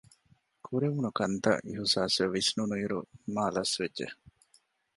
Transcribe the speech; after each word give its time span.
ކުރެވުނުކަންތައް 0.65 1.63
އިހުސާސްވެ 1.67 2.25
ވިސްނުނުއިރު 2.33 2.99
މާލަސްވެއްޖެ 3.33 4.07